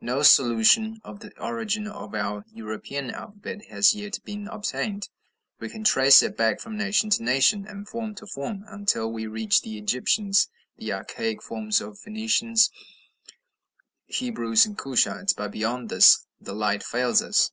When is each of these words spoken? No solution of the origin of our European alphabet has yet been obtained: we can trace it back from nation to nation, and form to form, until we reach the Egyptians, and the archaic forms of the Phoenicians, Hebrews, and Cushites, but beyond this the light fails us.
No 0.00 0.24
solution 0.24 1.00
of 1.04 1.20
the 1.20 1.30
origin 1.38 1.86
of 1.86 2.12
our 2.12 2.44
European 2.52 3.12
alphabet 3.12 3.66
has 3.66 3.94
yet 3.94 4.18
been 4.24 4.48
obtained: 4.48 5.08
we 5.60 5.68
can 5.68 5.84
trace 5.84 6.24
it 6.24 6.36
back 6.36 6.58
from 6.58 6.76
nation 6.76 7.08
to 7.10 7.22
nation, 7.22 7.64
and 7.68 7.88
form 7.88 8.12
to 8.16 8.26
form, 8.26 8.64
until 8.66 9.12
we 9.12 9.28
reach 9.28 9.62
the 9.62 9.78
Egyptians, 9.78 10.48
and 10.76 10.88
the 10.88 10.92
archaic 10.92 11.40
forms 11.40 11.80
of 11.80 11.92
the 11.92 12.00
Phoenicians, 12.00 12.68
Hebrews, 14.06 14.66
and 14.66 14.76
Cushites, 14.76 15.32
but 15.36 15.52
beyond 15.52 15.88
this 15.88 16.26
the 16.40 16.52
light 16.52 16.82
fails 16.82 17.22
us. 17.22 17.52